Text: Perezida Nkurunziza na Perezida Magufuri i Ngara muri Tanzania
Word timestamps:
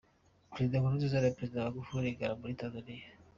Perezida 0.53 0.79
Nkurunziza 0.79 1.17
na 1.23 1.33
Perezida 1.35 1.65
Magufuri 1.65 2.05
i 2.07 2.15
Ngara 2.15 2.39
muri 2.41 2.57
Tanzania 2.61 3.05